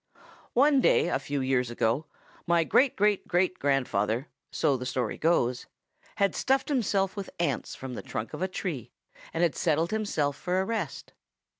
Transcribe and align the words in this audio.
"One 0.53 0.81
day 0.81 1.09
a 1.09 1.19
few 1.19 1.41
years 1.41 1.69
ago 1.69 2.07
my 2.47 2.63
great 2.63 2.95
great 2.95 3.27
great 3.27 3.59
grandfather, 3.59 4.29
so 4.49 4.75
the 4.75 4.87
story 4.87 5.15
goes, 5.15 5.67
had 6.15 6.33
stuffed 6.33 6.69
himself 6.69 7.15
with 7.15 7.29
ants 7.39 7.75
from 7.75 7.93
the 7.93 8.01
trunk 8.01 8.33
of 8.33 8.41
a 8.41 8.47
tree 8.47 8.91
and 9.31 9.43
had 9.43 9.55
settled 9.55 9.91
himself 9.91 10.35
for 10.35 10.59
a 10.59 10.65
rest. 10.65 11.13